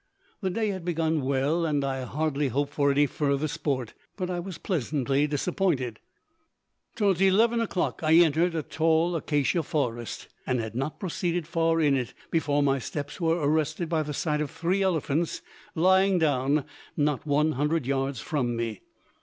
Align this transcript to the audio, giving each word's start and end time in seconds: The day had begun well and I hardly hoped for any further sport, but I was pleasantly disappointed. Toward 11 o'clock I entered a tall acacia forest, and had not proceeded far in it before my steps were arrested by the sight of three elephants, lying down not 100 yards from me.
The 0.41 0.49
day 0.49 0.69
had 0.69 0.83
begun 0.83 1.21
well 1.21 1.63
and 1.63 1.83
I 1.85 2.01
hardly 2.05 2.47
hoped 2.47 2.73
for 2.73 2.89
any 2.89 3.05
further 3.05 3.47
sport, 3.47 3.93
but 4.17 4.31
I 4.31 4.39
was 4.39 4.57
pleasantly 4.57 5.27
disappointed. 5.27 5.99
Toward 6.95 7.21
11 7.21 7.61
o'clock 7.61 7.99
I 8.01 8.13
entered 8.15 8.55
a 8.55 8.63
tall 8.63 9.15
acacia 9.15 9.61
forest, 9.61 10.27
and 10.47 10.59
had 10.59 10.73
not 10.73 10.99
proceeded 10.99 11.45
far 11.45 11.79
in 11.79 11.95
it 11.95 12.15
before 12.31 12.63
my 12.63 12.79
steps 12.79 13.21
were 13.21 13.47
arrested 13.47 13.89
by 13.89 14.01
the 14.01 14.11
sight 14.11 14.41
of 14.41 14.49
three 14.49 14.81
elephants, 14.81 15.43
lying 15.75 16.17
down 16.17 16.65
not 16.97 17.27
100 17.27 17.85
yards 17.85 18.19
from 18.19 18.55
me. 18.55 18.81